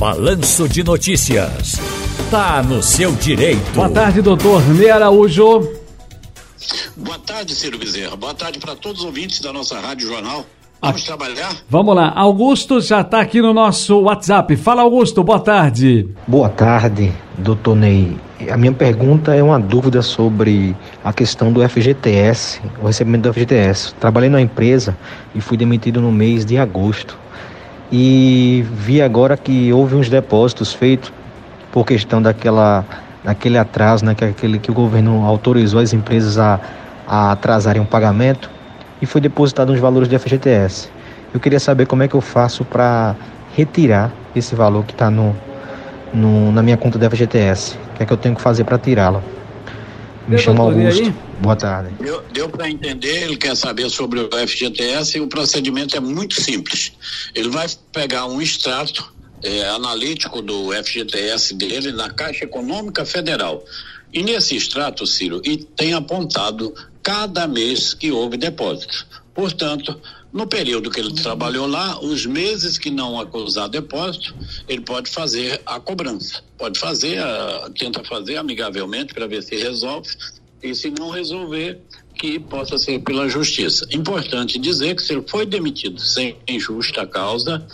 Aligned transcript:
Balanço 0.00 0.66
de 0.66 0.82
Notícias. 0.82 1.74
Tá 2.30 2.62
no 2.62 2.82
seu 2.82 3.12
direito. 3.12 3.70
Boa 3.74 3.90
tarde, 3.90 4.22
doutor 4.22 4.66
Ney 4.70 4.90
Araújo. 4.90 5.68
Boa 6.96 7.18
tarde, 7.18 7.54
Ciro 7.54 7.78
Bezerra. 7.78 8.16
Boa 8.16 8.32
tarde 8.32 8.58
para 8.58 8.74
todos 8.74 9.00
os 9.00 9.04
ouvintes 9.04 9.40
da 9.40 9.52
nossa 9.52 9.78
Rádio 9.78 10.08
Jornal. 10.08 10.46
Vamos 10.80 11.02
ah, 11.02 11.04
trabalhar? 11.04 11.54
Vamos 11.68 11.94
lá. 11.94 12.14
Augusto 12.16 12.80
já 12.80 13.02
está 13.02 13.20
aqui 13.20 13.42
no 13.42 13.52
nosso 13.52 14.00
WhatsApp. 14.00 14.56
Fala, 14.56 14.80
Augusto. 14.80 15.22
Boa 15.22 15.38
tarde. 15.38 16.08
Boa 16.26 16.48
tarde, 16.48 17.12
doutor 17.36 17.76
Ney. 17.76 18.16
A 18.50 18.56
minha 18.56 18.72
pergunta 18.72 19.34
é 19.34 19.42
uma 19.42 19.60
dúvida 19.60 20.00
sobre 20.00 20.74
a 21.04 21.12
questão 21.12 21.52
do 21.52 21.60
FGTS, 21.68 22.62
o 22.80 22.86
recebimento 22.86 23.28
do 23.28 23.34
FGTS. 23.34 23.92
Trabalhei 23.96 24.30
na 24.30 24.40
empresa 24.40 24.96
e 25.34 25.42
fui 25.42 25.58
demitido 25.58 26.00
no 26.00 26.10
mês 26.10 26.46
de 26.46 26.56
agosto. 26.56 27.18
E 27.92 28.64
vi 28.72 29.02
agora 29.02 29.36
que 29.36 29.72
houve 29.72 29.96
uns 29.96 30.08
depósitos 30.08 30.72
feitos 30.72 31.12
por 31.72 31.84
questão 31.84 32.22
daquela, 32.22 32.84
daquele 33.24 33.58
atraso, 33.58 34.04
né, 34.04 34.14
que, 34.14 34.24
aquele 34.24 34.58
que 34.58 34.70
o 34.70 34.74
governo 34.74 35.24
autorizou 35.26 35.80
as 35.80 35.92
empresas 35.92 36.38
a, 36.38 36.60
a 37.06 37.32
atrasarem 37.32 37.82
o 37.82 37.84
pagamento 37.84 38.50
e 39.02 39.06
foi 39.06 39.20
depositado 39.20 39.72
uns 39.72 39.80
valores 39.80 40.08
de 40.08 40.18
FGTS. 40.18 40.88
Eu 41.32 41.40
queria 41.40 41.60
saber 41.60 41.86
como 41.86 42.02
é 42.02 42.08
que 42.08 42.14
eu 42.14 42.20
faço 42.20 42.64
para 42.64 43.16
retirar 43.56 44.10
esse 44.34 44.54
valor 44.54 44.84
que 44.84 44.92
está 44.92 45.10
no, 45.10 45.34
no, 46.12 46.52
na 46.52 46.62
minha 46.62 46.76
conta 46.76 46.98
do 46.98 47.10
FGTS. 47.10 47.76
O 47.76 47.96
que 47.96 48.02
é 48.02 48.06
que 48.06 48.12
eu 48.12 48.16
tenho 48.16 48.34
que 48.34 48.40
fazer 48.40 48.64
para 48.64 48.78
tirá-lo? 48.78 49.22
Me 50.28 50.38
chamo 50.38 50.62
Augusto. 50.62 51.12
Boa 51.40 51.56
tarde. 51.56 51.94
Deu, 52.00 52.22
deu 52.32 52.48
para 52.48 52.68
entender, 52.68 53.24
ele 53.24 53.36
quer 53.36 53.56
saber 53.56 53.88
sobre 53.90 54.20
o 54.20 54.28
FGTS 54.30 55.18
e 55.18 55.20
o 55.20 55.26
procedimento 55.26 55.96
é 55.96 56.00
muito 56.00 56.40
simples. 56.40 56.92
Ele 57.34 57.48
vai 57.48 57.66
pegar 57.92 58.26
um 58.26 58.40
extrato 58.40 59.12
é, 59.42 59.68
analítico 59.68 60.42
do 60.42 60.72
FGTS 60.72 61.54
dele 61.54 61.92
na 61.92 62.10
Caixa 62.10 62.44
Econômica 62.44 63.04
Federal. 63.04 63.64
E 64.12 64.22
nesse 64.22 64.56
extrato, 64.56 65.06
Ciro, 65.06 65.40
e 65.44 65.56
tem 65.56 65.94
apontado 65.94 66.74
cada 67.02 67.46
mês 67.46 67.94
que 67.94 68.10
houve 68.10 68.36
depósito. 68.36 69.06
Portanto, 69.34 69.98
no 70.32 70.46
período 70.46 70.90
que 70.90 71.00
ele 71.00 71.12
trabalhou 71.14 71.66
lá, 71.66 71.98
os 72.00 72.24
meses 72.24 72.78
que 72.78 72.90
não 72.90 73.18
acusar 73.18 73.68
depósito, 73.68 74.34
ele 74.68 74.82
pode 74.82 75.10
fazer 75.10 75.60
a 75.66 75.80
cobrança. 75.80 76.42
Pode 76.56 76.78
fazer, 76.78 77.18
a, 77.18 77.70
tenta 77.76 78.04
fazer 78.04 78.36
amigavelmente 78.36 79.12
para 79.12 79.26
ver 79.26 79.42
se 79.42 79.56
resolve. 79.56 80.08
E 80.62 80.74
se 80.74 80.90
não 80.90 81.10
resolver, 81.10 81.80
que 82.20 82.38
possa 82.38 82.76
ser 82.76 83.00
pela 83.00 83.26
justiça. 83.30 83.86
Importante 83.90 84.58
dizer 84.58 84.94
que 84.94 85.02
se 85.02 85.14
ele 85.14 85.24
foi 85.26 85.46
demitido 85.46 85.98
sem 85.98 86.36
justa 86.58 87.06
causa, 87.06 87.66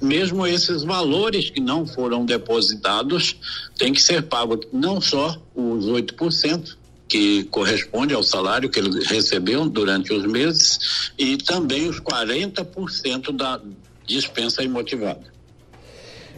mesmo 0.00 0.46
esses 0.46 0.82
valores 0.82 1.50
que 1.50 1.60
não 1.60 1.86
foram 1.86 2.24
depositados, 2.24 3.36
tem 3.76 3.92
que 3.92 4.00
ser 4.00 4.22
pago 4.22 4.58
não 4.72 4.98
só 4.98 5.38
os 5.54 5.84
8%, 5.84 6.74
que 7.08 7.44
corresponde 7.44 8.14
ao 8.14 8.22
salário 8.22 8.68
que 8.68 8.78
ele 8.78 9.04
recebeu 9.04 9.68
durante 9.68 10.12
os 10.12 10.24
meses 10.24 11.12
e 11.18 11.36
também 11.36 11.88
os 11.88 12.00
40% 12.00 13.30
da 13.36 13.60
dispensa 14.06 14.62
imotivada. 14.62 15.34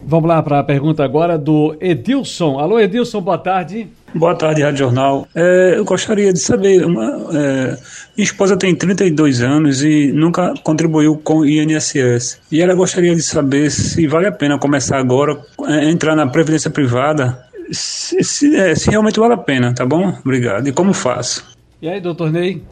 Vamos 0.02 0.28
lá 0.28 0.42
para 0.42 0.60
a 0.60 0.64
pergunta 0.64 1.02
agora 1.02 1.38
do 1.38 1.76
Edilson. 1.80 2.58
Alô, 2.58 2.78
Edilson, 2.78 3.20
boa 3.20 3.38
tarde. 3.38 3.88
Boa 4.14 4.34
tarde, 4.34 4.62
Rádio 4.62 4.78
Jornal. 4.78 5.26
É, 5.34 5.74
eu 5.76 5.84
gostaria 5.84 6.32
de 6.32 6.38
saber, 6.38 6.86
uma, 6.86 7.04
é, 7.34 7.76
minha 8.16 8.24
esposa 8.24 8.56
tem 8.56 8.74
32 8.74 9.42
anos 9.42 9.82
e 9.82 10.12
nunca 10.12 10.54
contribuiu 10.62 11.16
com 11.16 11.38
o 11.38 11.46
INSS. 11.46 12.40
E 12.50 12.62
ela 12.62 12.74
gostaria 12.74 13.14
de 13.14 13.22
saber 13.22 13.70
se 13.70 14.06
vale 14.06 14.26
a 14.26 14.32
pena 14.32 14.58
começar 14.58 14.98
agora, 14.98 15.38
é, 15.66 15.90
entrar 15.90 16.14
na 16.14 16.26
previdência 16.26 16.70
privada 16.70 17.45
se, 17.70 18.22
se, 18.22 18.56
é, 18.56 18.74
se 18.74 18.90
realmente 18.90 19.18
vale 19.18 19.34
a 19.34 19.38
pena, 19.38 19.74
tá 19.74 19.84
bom? 19.84 20.16
Obrigado. 20.24 20.68
E 20.68 20.72
como 20.72 20.92
faço? 20.92 21.44
E 21.80 21.88
aí, 21.88 22.00
doutor 22.00 22.30
Ney? 22.30 22.62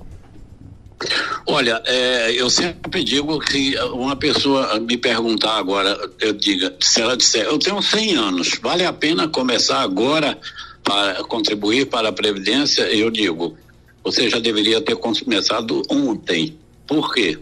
Olha, 1.47 1.83
é, 1.85 2.33
eu 2.33 2.49
sempre 2.49 3.05
digo 3.05 3.39
que 3.39 3.77
uma 3.93 4.17
pessoa 4.17 4.81
me 4.81 4.97
perguntar 4.97 5.59
agora, 5.59 5.99
eu 6.21 6.33
diga, 6.33 6.75
se 6.81 7.03
ela 7.03 7.17
disser, 7.17 7.45
eu 7.45 7.59
tenho 7.59 7.83
100 7.83 8.17
anos, 8.17 8.59
vale 8.63 8.85
a 8.85 8.93
pena 8.93 9.29
começar 9.29 9.83
agora 9.83 10.39
para 10.83 11.23
contribuir 11.25 11.87
para 11.87 12.09
a 12.09 12.13
Previdência? 12.13 12.83
Eu 12.85 13.11
digo, 13.11 13.57
você 14.03 14.29
já 14.31 14.39
deveria 14.39 14.81
ter 14.81 14.97
começado 14.97 15.83
ontem. 15.91 16.57
Por 16.87 17.13
quê? 17.13 17.39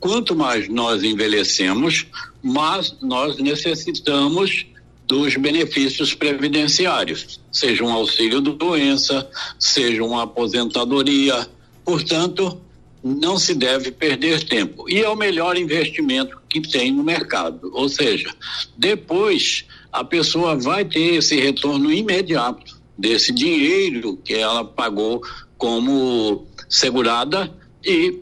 Quanto 0.00 0.34
mais 0.34 0.68
nós 0.68 1.02
envelhecemos, 1.02 2.06
mais 2.42 2.94
nós 3.00 3.38
necessitamos 3.38 4.66
dos 5.06 5.36
benefícios 5.36 6.14
previdenciários, 6.14 7.40
seja 7.52 7.84
um 7.84 7.92
auxílio 7.92 8.40
de 8.40 8.52
doença, 8.52 9.28
seja 9.58 10.02
uma 10.02 10.24
aposentadoria. 10.24 11.48
Portanto, 11.84 12.60
não 13.02 13.38
se 13.38 13.54
deve 13.54 13.92
perder 13.92 14.42
tempo. 14.44 14.90
E 14.90 15.00
é 15.00 15.08
o 15.08 15.14
melhor 15.14 15.56
investimento 15.56 16.36
que 16.48 16.60
tem 16.60 16.92
no 16.92 17.04
mercado. 17.04 17.70
Ou 17.72 17.88
seja, 17.88 18.34
depois 18.76 19.64
a 19.92 20.02
pessoa 20.02 20.56
vai 20.56 20.84
ter 20.84 21.14
esse 21.14 21.38
retorno 21.40 21.92
imediato 21.92 22.76
desse 22.98 23.32
dinheiro 23.32 24.16
que 24.24 24.34
ela 24.34 24.64
pagou 24.64 25.22
como 25.56 26.46
segurada 26.68 27.54
e 27.84 28.20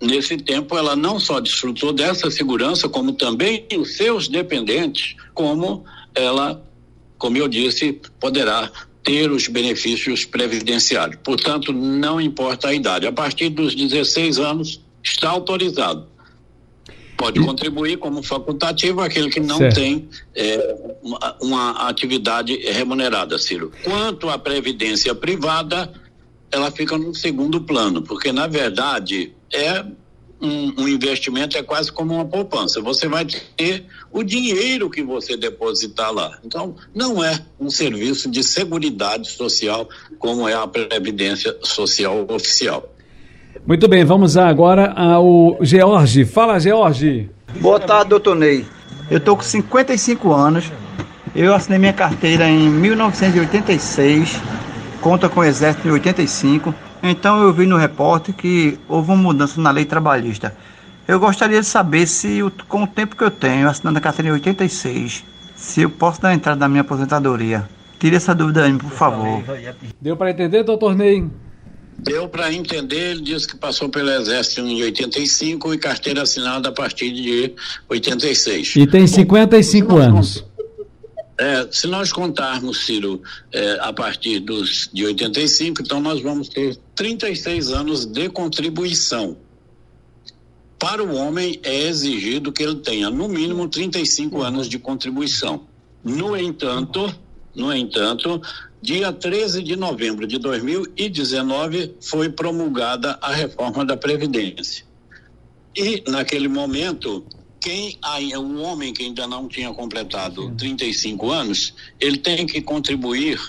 nesse 0.00 0.36
tempo 0.36 0.76
ela 0.76 0.96
não 0.96 1.18
só 1.18 1.40
desfrutou 1.40 1.92
dessa 1.92 2.30
segurança, 2.30 2.88
como 2.88 3.12
também 3.12 3.66
os 3.78 3.96
seus 3.96 4.28
dependentes, 4.28 5.14
como 5.34 5.84
ela, 6.16 6.64
como 7.18 7.36
eu 7.36 7.46
disse, 7.46 8.00
poderá 8.18 8.70
ter 9.04 9.30
os 9.30 9.46
benefícios 9.46 10.24
previdenciários. 10.24 11.20
Portanto, 11.22 11.72
não 11.72 12.20
importa 12.20 12.68
a 12.68 12.74
idade. 12.74 13.06
A 13.06 13.12
partir 13.12 13.50
dos 13.50 13.74
16 13.74 14.38
anos, 14.40 14.80
está 15.00 15.30
autorizado. 15.30 16.08
Pode 17.16 17.40
contribuir 17.40 17.98
como 17.98 18.22
facultativo 18.22 19.00
aquele 19.00 19.30
que 19.30 19.40
não 19.40 19.56
certo. 19.56 19.76
tem 19.76 20.08
é, 20.34 20.76
uma, 21.02 21.36
uma 21.40 21.88
atividade 21.88 22.54
remunerada, 22.56 23.38
Ciro. 23.38 23.72
Quanto 23.84 24.28
à 24.28 24.36
previdência 24.36 25.14
privada, 25.14 25.90
ela 26.50 26.70
fica 26.70 26.98
no 26.98 27.14
segundo 27.14 27.62
plano, 27.62 28.02
porque 28.02 28.32
na 28.32 28.46
verdade 28.46 29.32
é 29.52 29.84
um, 30.40 30.82
um, 30.82 30.88
investimento 30.88 31.56
é 31.56 31.62
quase 31.62 31.90
como 31.90 32.14
uma 32.14 32.24
poupança. 32.24 32.80
Você 32.80 33.08
vai 33.08 33.24
ter 33.56 33.84
o 34.12 34.22
dinheiro 34.22 34.90
que 34.90 35.02
você 35.02 35.36
depositar 35.36 36.12
lá. 36.12 36.38
Então, 36.44 36.76
não 36.94 37.22
é 37.24 37.40
um 37.58 37.70
serviço 37.70 38.30
de 38.30 38.42
seguridade 38.42 39.30
social 39.30 39.88
como 40.18 40.48
é 40.48 40.54
a 40.54 40.66
Previdência 40.66 41.56
Social 41.62 42.26
Oficial. 42.28 42.92
Muito 43.66 43.88
bem, 43.88 44.04
vamos 44.04 44.36
agora 44.36 44.92
ao 44.92 45.58
George. 45.60 46.24
Fala, 46.24 46.58
George. 46.60 47.30
Boa 47.60 47.80
tarde, 47.80 48.10
doutor 48.10 48.36
Ney. 48.36 48.66
Eu 49.10 49.18
estou 49.18 49.36
com 49.36 49.42
55 49.42 50.32
anos. 50.32 50.70
Eu 51.34 51.54
assinei 51.54 51.78
minha 51.78 51.92
carteira 51.92 52.48
em 52.48 52.68
1986, 52.70 54.40
conta 55.00 55.28
com 55.28 55.40
o 55.40 55.44
Exército 55.44 55.86
em 55.86 55.90
85 55.90 56.74
então 57.02 57.42
eu 57.42 57.52
vi 57.52 57.66
no 57.66 57.76
repórter 57.76 58.34
que 58.34 58.78
houve 58.88 59.10
uma 59.10 59.22
mudança 59.22 59.60
na 59.60 59.70
lei 59.70 59.84
trabalhista. 59.84 60.56
Eu 61.06 61.20
gostaria 61.20 61.60
de 61.60 61.66
saber 61.66 62.06
se, 62.06 62.40
com 62.68 62.82
o 62.82 62.86
tempo 62.86 63.14
que 63.14 63.22
eu 63.22 63.30
tenho, 63.30 63.68
assinando 63.68 63.98
a 63.98 64.00
carteira 64.00 64.30
em 64.30 64.32
86, 64.32 65.24
se 65.54 65.82
eu 65.82 65.90
posso 65.90 66.20
dar 66.20 66.34
entrada 66.34 66.58
na 66.58 66.68
minha 66.68 66.80
aposentadoria. 66.80 67.68
Tire 67.98 68.16
essa 68.16 68.34
dúvida 68.34 68.64
aí, 68.64 68.72
por 68.74 68.90
favor. 68.90 69.42
Deu 70.00 70.16
para 70.16 70.30
entender, 70.30 70.64
doutor 70.64 70.94
Ney? 70.94 71.28
Deu 71.98 72.28
para 72.28 72.52
entender, 72.52 73.12
ele 73.12 73.22
disse 73.22 73.48
que 73.48 73.56
passou 73.56 73.88
pelo 73.88 74.10
Exército 74.10 74.60
em 74.60 74.82
85 74.82 75.72
e 75.72 75.78
carteira 75.78 76.22
assinada 76.22 76.68
a 76.68 76.72
partir 76.72 77.10
de 77.10 77.54
86. 77.88 78.76
E 78.76 78.86
tem 78.86 79.06
55 79.06 79.88
Bom, 79.88 79.98
anos. 79.98 80.44
É, 81.38 81.68
se 81.70 81.86
nós 81.86 82.12
contarmos, 82.12 82.86
Ciro, 82.86 83.22
é, 83.52 83.78
a 83.80 83.92
partir 83.92 84.40
dos, 84.40 84.88
de 84.92 85.04
85, 85.04 85.82
então 85.82 86.00
nós 86.00 86.22
vamos 86.22 86.48
ter 86.48 86.78
36 86.94 87.70
anos 87.70 88.06
de 88.06 88.28
contribuição. 88.30 89.36
Para 90.78 91.02
o 91.02 91.14
homem 91.14 91.58
é 91.62 91.88
exigido 91.88 92.52
que 92.52 92.62
ele 92.62 92.76
tenha 92.76 93.10
no 93.10 93.28
mínimo 93.28 93.68
35 93.68 94.42
anos 94.42 94.68
de 94.68 94.78
contribuição. 94.78 95.66
No 96.02 96.36
entanto, 96.36 97.14
no 97.54 97.74
entanto, 97.74 98.40
dia 98.80 99.12
13 99.12 99.62
de 99.62 99.76
novembro 99.76 100.26
de 100.26 100.38
2019 100.38 101.96
foi 102.00 102.28
promulgada 102.28 103.18
a 103.20 103.32
reforma 103.32 103.84
da 103.84 103.96
previdência. 103.96 104.84
E 105.74 106.02
naquele 106.08 106.48
momento 106.48 107.24
quem 107.60 107.98
o 108.36 108.60
homem 108.62 108.92
que 108.92 109.04
ainda 109.04 109.26
não 109.26 109.48
tinha 109.48 109.72
completado 109.72 110.54
35 110.56 111.30
anos, 111.30 111.74
ele 111.98 112.18
tem 112.18 112.46
que 112.46 112.60
contribuir 112.60 113.40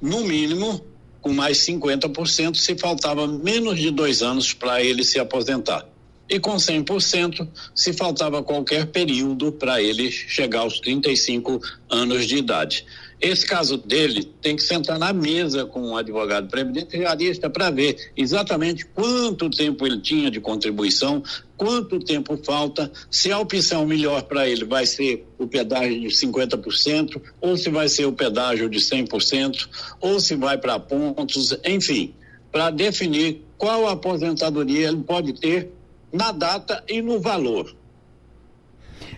no 0.00 0.20
mínimo 0.24 0.84
com 1.20 1.32
mais 1.32 1.58
50% 1.58 2.54
se 2.54 2.76
faltava 2.76 3.26
menos 3.26 3.78
de 3.78 3.90
dois 3.90 4.22
anos 4.22 4.52
para 4.52 4.82
ele 4.82 5.02
se 5.02 5.18
aposentar. 5.18 5.86
E 6.28 6.40
com 6.40 6.56
100% 6.56 7.48
se 7.74 7.92
faltava 7.92 8.42
qualquer 8.42 8.86
período 8.86 9.52
para 9.52 9.82
ele 9.82 10.10
chegar 10.10 10.60
aos 10.60 10.80
35 10.80 11.60
anos 11.88 12.26
de 12.26 12.36
idade. 12.36 12.84
Esse 13.20 13.46
caso 13.46 13.78
dele 13.78 14.24
tem 14.42 14.56
que 14.56 14.62
sentar 14.62 14.98
na 14.98 15.10
mesa 15.10 15.64
com 15.64 15.80
um 15.80 15.96
advogado 15.96 16.48
previdenciarista 16.48 17.48
para 17.48 17.70
ver 17.70 18.12
exatamente 18.14 18.84
quanto 18.84 19.48
tempo 19.48 19.86
ele 19.86 20.00
tinha 20.00 20.30
de 20.30 20.38
contribuição, 20.38 21.22
quanto 21.56 21.98
tempo 21.98 22.38
falta, 22.44 22.92
se 23.10 23.32
a 23.32 23.38
opção 23.38 23.86
melhor 23.86 24.22
para 24.24 24.46
ele 24.46 24.66
vai 24.66 24.84
ser 24.84 25.26
o 25.38 25.46
pedágio 25.46 25.98
de 25.98 26.08
50%, 26.08 27.22
ou 27.40 27.56
se 27.56 27.70
vai 27.70 27.88
ser 27.88 28.04
o 28.04 28.12
pedágio 28.12 28.68
de 28.68 28.78
100%, 28.78 29.66
ou 29.98 30.20
se 30.20 30.34
vai 30.34 30.58
para 30.58 30.78
pontos, 30.78 31.56
enfim, 31.64 32.14
para 32.52 32.68
definir 32.68 33.42
qual 33.56 33.88
aposentadoria 33.88 34.88
ele 34.88 35.02
pode 35.02 35.32
ter 35.32 35.72
na 36.12 36.32
data 36.32 36.82
e 36.88 37.02
no 37.02 37.20
valor. 37.20 37.66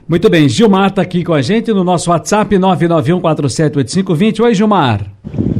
Muito 0.08 0.30
bem, 0.30 0.48
Gilmar 0.48 0.88
está 0.88 1.02
aqui 1.02 1.22
com 1.22 1.34
a 1.34 1.42
gente 1.42 1.72
no 1.72 1.84
nosso 1.84 2.10
WhatsApp 2.10 2.56
991478520. 2.56 4.40
Oi, 4.40 4.54
Gilmar. 4.54 5.06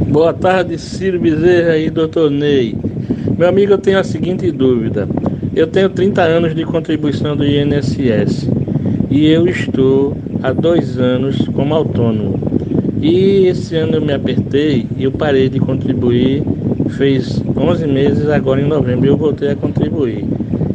Boa 0.09 0.33
tarde, 0.33 0.77
Ciro 0.79 1.19
Bezerra 1.19 1.77
e 1.77 1.89
doutor 1.89 2.31
Ney. 2.31 2.75
Meu 3.37 3.47
amigo, 3.47 3.73
eu 3.73 3.77
tenho 3.77 3.99
a 3.99 4.03
seguinte 4.03 4.51
dúvida. 4.51 5.07
Eu 5.55 5.67
tenho 5.67 5.89
30 5.89 6.21
anos 6.21 6.55
de 6.55 6.65
contribuição 6.65 7.35
do 7.37 7.45
INSS 7.45 8.49
e 9.09 9.27
eu 9.27 9.47
estou 9.47 10.17
há 10.41 10.51
dois 10.51 10.97
anos 10.97 11.47
como 11.49 11.75
autônomo. 11.75 12.39
E 13.01 13.45
esse 13.45 13.75
ano 13.75 13.95
eu 13.95 14.01
me 14.01 14.13
apertei 14.13 14.87
e 14.97 15.03
eu 15.03 15.11
parei 15.11 15.47
de 15.47 15.59
contribuir. 15.59 16.43
Fez 16.97 17.41
11 17.55 17.87
meses, 17.87 18.29
agora 18.29 18.61
em 18.61 18.67
novembro 18.67 19.07
eu 19.07 19.15
voltei 19.15 19.51
a 19.51 19.55
contribuir. 19.55 20.25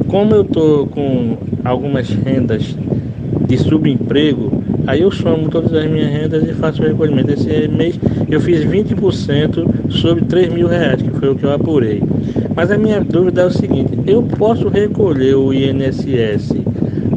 Como 0.08 0.34
eu 0.34 0.42
estou 0.42 0.86
com 0.86 1.36
algumas 1.64 2.08
rendas 2.10 2.76
de 3.46 3.58
subemprego, 3.58 4.62
aí 4.86 5.02
eu 5.02 5.10
somo 5.10 5.48
todas 5.48 5.72
as 5.72 5.90
minhas 5.90 6.10
rendas 6.10 6.48
e 6.48 6.54
faço 6.54 6.82
o 6.82 6.86
recolhimento. 6.86 7.32
Esse 7.32 7.68
mês 7.68 7.98
eu 8.30 8.40
fiz 8.40 8.64
20% 8.64 9.90
sobre 9.90 10.24
3 10.24 10.52
mil 10.52 10.66
reais, 10.66 11.02
que 11.02 11.10
foi 11.10 11.30
o 11.30 11.34
que 11.34 11.44
eu 11.44 11.52
apurei. 11.52 12.02
Mas 12.54 12.70
a 12.70 12.78
minha 12.78 13.00
dúvida 13.00 13.42
é 13.42 13.46
o 13.46 13.50
seguinte: 13.50 13.98
eu 14.06 14.22
posso 14.22 14.68
recolher 14.68 15.34
o 15.34 15.52
INSS 15.52 16.54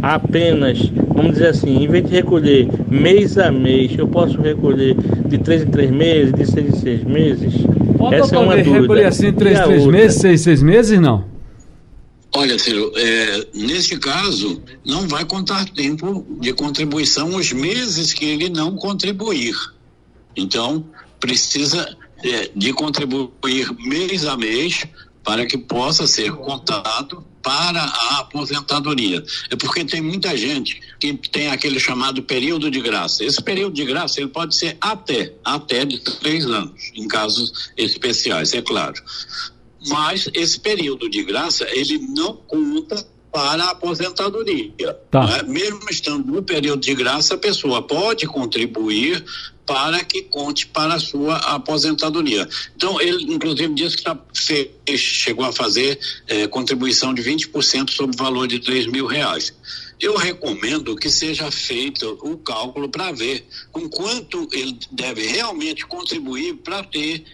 apenas, 0.01 0.91
vamos 1.13 1.33
dizer 1.33 1.47
assim, 1.47 1.83
em 1.83 1.87
vez 1.87 2.05
de 2.05 2.15
recolher 2.15 2.67
mês 2.89 3.37
a 3.37 3.51
mês, 3.51 3.91
eu 3.97 4.07
posso 4.07 4.39
recolher 4.41 4.95
de 5.27 5.37
3 5.37 5.63
em 5.63 5.67
3 5.67 5.91
meses, 5.91 6.33
de 6.33 6.45
6 6.45 6.67
em 6.67 6.71
6 6.71 7.03
meses? 7.03 7.53
Pode 7.97 8.15
Essa 8.15 8.35
é 8.35 8.39
uma 8.39 8.55
dúvida. 8.55 8.81
recolher 8.81 9.05
assim 9.05 9.31
3 9.33 9.59
em 9.59 9.63
3 9.63 9.85
meses, 9.87 10.21
6 10.21 10.33
em 10.41 10.43
6 10.43 10.63
meses, 10.63 10.99
não? 10.99 11.36
Olha, 12.39 12.59
Ciro, 12.59 12.93
é, 12.95 13.47
nesse 13.51 13.97
caso, 13.97 14.61
não 14.85 15.07
vai 15.07 15.25
contar 15.25 15.67
tempo 15.69 16.23
de 16.39 16.53
contribuição 16.53 17.35
os 17.35 17.51
meses 17.51 18.13
que 18.13 18.25
ele 18.25 18.47
não 18.47 18.75
contribuir. 18.75 19.55
Então, 20.35 20.85
precisa 21.19 21.97
é, 22.23 22.51
de 22.55 22.71
contribuir 22.73 23.73
mês 23.79 24.23
a 24.23 24.37
mês 24.37 24.85
para 25.23 25.47
que 25.47 25.57
possa 25.57 26.05
ser 26.05 26.31
contado 26.31 27.25
para 27.41 27.81
a 27.81 28.19
aposentadoria. 28.19 29.23
É 29.49 29.55
porque 29.55 29.83
tem 29.83 29.99
muita 29.99 30.37
gente 30.37 30.79
que 30.99 31.11
tem 31.15 31.47
aquele 31.47 31.79
chamado 31.79 32.21
período 32.21 32.69
de 32.69 32.79
graça. 32.79 33.25
Esse 33.25 33.41
período 33.41 33.73
de 33.73 33.83
graça 33.83 34.21
ele 34.21 34.29
pode 34.29 34.55
ser 34.55 34.77
até 34.79 35.33
até 35.43 35.83
de 35.85 35.97
três 36.01 36.45
anos, 36.45 36.91
em 36.93 37.07
casos 37.07 37.71
especiais, 37.75 38.53
é 38.53 38.61
claro 38.61 39.01
mas 39.87 40.29
esse 40.33 40.59
período 40.59 41.09
de 41.09 41.23
graça 41.23 41.67
ele 41.71 41.97
não 41.97 42.35
conta 42.35 43.05
para 43.31 43.65
a 43.65 43.69
aposentadoria. 43.71 44.93
Tá. 45.11 45.25
Né? 45.25 45.43
Mesmo 45.43 45.81
estando 45.89 46.31
no 46.31 46.41
período 46.41 46.81
de 46.81 46.95
graça, 46.95 47.35
a 47.35 47.37
pessoa 47.37 47.81
pode 47.81 48.25
contribuir 48.25 49.23
para 49.65 50.03
que 50.03 50.23
conte 50.23 50.65
para 50.67 50.95
a 50.95 50.99
sua 50.99 51.35
aposentadoria. 51.35 52.47
Então, 52.75 52.99
ele, 53.01 53.33
inclusive, 53.33 53.73
disse 53.73 53.97
que 53.97 54.03
tá, 54.03 54.17
fez, 54.33 54.69
chegou 54.97 55.45
a 55.45 55.51
fazer 55.51 55.99
eh, 56.25 56.47
contribuição 56.47 57.13
de 57.13 57.21
20% 57.21 57.91
sobre 57.91 58.15
o 58.15 58.17
valor 58.17 58.47
de 58.47 58.59
3 58.59 58.87
mil 58.87 59.05
reais. 59.05 59.53
Eu 59.99 60.15
recomendo 60.15 60.95
que 60.95 61.09
seja 61.09 61.51
feito 61.51 62.17
o 62.21 62.37
cálculo 62.37 62.87
para 62.87 63.11
ver 63.11 63.45
com 63.71 63.89
quanto 63.89 64.47
ele 64.53 64.79
deve 64.91 65.27
realmente 65.27 65.85
contribuir 65.85 66.55
para 66.55 66.81
ter 66.83 67.25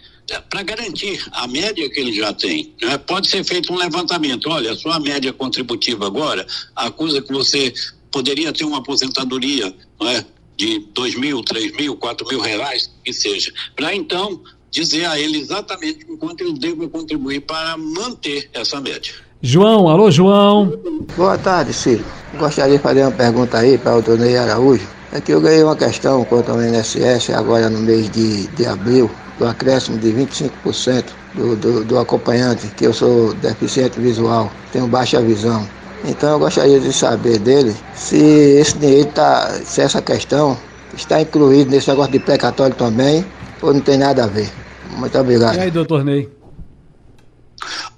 para 0.48 0.62
garantir 0.62 1.22
a 1.32 1.46
média 1.46 1.88
que 1.90 2.00
ele 2.00 2.12
já 2.12 2.32
tem. 2.32 2.72
Né? 2.80 2.96
Pode 2.98 3.28
ser 3.28 3.44
feito 3.44 3.72
um 3.72 3.76
levantamento. 3.76 4.48
Olha, 4.48 4.72
a 4.72 4.76
sua 4.76 4.98
média 4.98 5.32
contributiva 5.32 6.06
agora 6.06 6.46
acusa 6.74 7.20
que 7.20 7.32
você 7.32 7.72
poderia 8.10 8.52
ter 8.52 8.64
uma 8.64 8.78
aposentadoria 8.78 9.74
não 10.00 10.08
é? 10.08 10.24
de 10.56 10.78
dois 10.94 11.14
mil, 11.14 11.42
três 11.42 11.72
mil, 11.72 11.96
quatro 11.96 12.26
mil 12.28 12.40
reais, 12.40 12.90
que 13.04 13.12
seja. 13.12 13.52
Para 13.76 13.94
então 13.94 14.40
dizer 14.70 15.04
a 15.06 15.18
ele 15.18 15.38
exatamente 15.38 16.06
o 16.08 16.16
quanto 16.16 16.42
ele 16.42 16.58
deve 16.58 16.88
contribuir 16.88 17.40
para 17.40 17.76
manter 17.76 18.48
essa 18.52 18.80
média. 18.80 19.12
João, 19.42 19.88
alô 19.88 20.10
João. 20.10 20.72
Boa 21.16 21.36
tarde, 21.36 21.72
Ciro. 21.72 22.04
Gostaria 22.38 22.76
de 22.76 22.82
fazer 22.82 23.02
uma 23.02 23.12
pergunta 23.12 23.58
aí 23.58 23.76
para 23.76 23.96
o 23.96 24.02
Tonei 24.02 24.36
Araújo. 24.36 24.88
É 25.12 25.20
que 25.20 25.32
eu 25.32 25.40
ganhei 25.40 25.62
uma 25.62 25.76
questão 25.76 26.24
quanto 26.24 26.50
ao 26.50 26.60
INSS 26.60 27.30
agora 27.30 27.68
no 27.68 27.78
mês 27.80 28.10
de, 28.10 28.48
de 28.48 28.66
abril 28.66 29.08
do 29.38 29.46
acréscimo 29.46 29.98
de 29.98 30.12
25% 30.12 31.04
do, 31.34 31.56
do, 31.56 31.84
do 31.84 31.98
acompanhante, 31.98 32.68
que 32.68 32.86
eu 32.86 32.92
sou 32.92 33.34
deficiente 33.34 33.98
visual, 33.98 34.50
tenho 34.72 34.86
baixa 34.86 35.20
visão. 35.20 35.66
Então 36.04 36.32
eu 36.32 36.38
gostaria 36.38 36.78
de 36.78 36.92
saber 36.92 37.38
dele 37.38 37.74
se 37.94 38.16
esse 38.16 38.76
dinheiro 38.78 39.08
está, 39.08 39.48
se 39.64 39.80
essa 39.80 40.02
questão 40.02 40.56
está 40.96 41.20
incluído 41.20 41.70
nesse 41.70 41.88
negócio 41.88 42.12
de 42.12 42.18
precatório 42.18 42.74
também, 42.76 43.24
ou 43.62 43.72
não 43.72 43.80
tem 43.80 43.96
nada 43.96 44.24
a 44.24 44.26
ver. 44.26 44.50
Muito 44.90 45.18
obrigado. 45.18 45.56
E 45.56 45.60
aí, 45.60 45.70
doutor 45.70 46.04
Ney? 46.04 46.30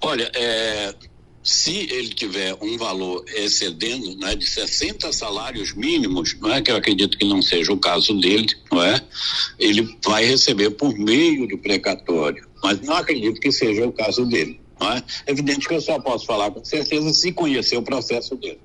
Olha, 0.00 0.31
é, 0.35 0.94
se 1.47 1.87
ele 1.93 2.09
tiver 2.09 2.57
um 2.61 2.77
valor 2.77 3.25
excedendo 3.29 4.17
né, 4.17 4.35
de 4.35 4.45
60 4.45 5.13
salários 5.13 5.73
mínimos, 5.75 6.37
não 6.41 6.53
é 6.53 6.61
que 6.61 6.73
eu 6.73 6.77
acredito 6.77 7.17
que 7.17 7.25
não 7.25 7.41
seja 7.41 7.73
o 7.73 7.79
caso 7.79 8.19
dele, 8.19 8.49
não 8.71 8.83
é? 8.83 9.01
Ele 9.57 9.97
vai 10.05 10.25
receber 10.25 10.71
por 10.71 10.93
meio 10.99 11.47
do 11.47 11.57
precatório, 11.57 12.45
mas 12.61 12.81
não 12.81 12.97
acredito 12.97 13.41
que 13.41 13.53
seja 13.53 13.87
o 13.87 13.93
caso 13.93 14.27
dele, 14.27 14.61
não 14.81 14.93
é? 14.93 15.03
Evidente 15.29 15.69
que 15.69 15.75
eu 15.75 15.81
só 15.81 16.01
posso 16.01 16.27
falar 16.27 16.51
com 16.51 16.65
certeza 16.65 17.15
se 17.15 17.31
conhecer 17.31 17.77
o 17.77 17.83
processo 17.83 18.35
dele. 18.35 18.59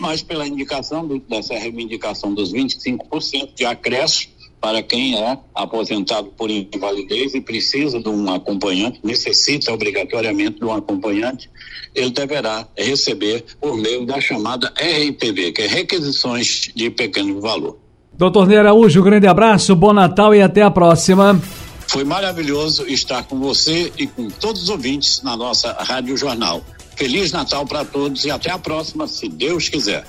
Mas 0.00 0.20
pela 0.20 0.46
indicação 0.46 1.06
do, 1.06 1.20
dessa 1.20 1.54
reivindicação 1.54 2.34
dos 2.34 2.52
25% 2.52 3.54
de 3.54 3.64
acréscimo 3.64 4.33
para 4.64 4.82
quem 4.82 5.14
é 5.14 5.38
aposentado 5.54 6.32
por 6.38 6.50
invalidez 6.50 7.34
e 7.34 7.40
precisa 7.42 8.00
de 8.00 8.08
um 8.08 8.32
acompanhante, 8.32 8.98
necessita 9.04 9.70
obrigatoriamente 9.70 10.58
de 10.58 10.64
um 10.64 10.72
acompanhante, 10.72 11.50
ele 11.94 12.08
deverá 12.08 12.66
receber 12.74 13.44
por 13.60 13.76
meio 13.76 14.06
da 14.06 14.18
chamada 14.22 14.68
RPV, 14.68 15.52
que 15.52 15.60
é 15.60 15.66
Requisições 15.66 16.72
de 16.74 16.88
Pequeno 16.88 17.42
Valor. 17.42 17.76
Doutor 18.14 18.46
Ney 18.46 18.56
Araújo, 18.56 19.02
um 19.02 19.04
grande 19.04 19.26
abraço, 19.26 19.76
bom 19.76 19.92
Natal 19.92 20.34
e 20.34 20.40
até 20.40 20.62
a 20.62 20.70
próxima. 20.70 21.38
Foi 21.86 22.02
maravilhoso 22.02 22.86
estar 22.86 23.22
com 23.24 23.38
você 23.38 23.92
e 23.98 24.06
com 24.06 24.30
todos 24.30 24.62
os 24.62 24.68
ouvintes 24.70 25.20
na 25.22 25.36
nossa 25.36 25.74
Rádio 25.74 26.16
Jornal. 26.16 26.64
Feliz 26.96 27.32
Natal 27.32 27.66
para 27.66 27.84
todos 27.84 28.24
e 28.24 28.30
até 28.30 28.50
a 28.50 28.58
próxima, 28.58 29.06
se 29.06 29.28
Deus 29.28 29.68
quiser. 29.68 30.06